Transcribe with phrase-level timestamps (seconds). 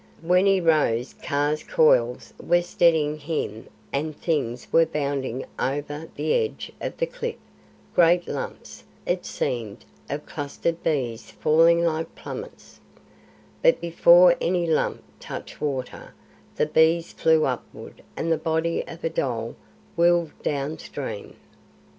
[0.23, 6.71] When he rose Kaa's coils were steadying him and things were bounding over the edge
[6.81, 7.35] of the cliff
[7.93, 12.79] great lumps, it seemed, of clustered bees falling like plummets;
[13.61, 16.15] but before any lump touched water
[16.55, 19.55] the bees flew upward and the body of a dhole
[19.95, 21.35] whirled down stream.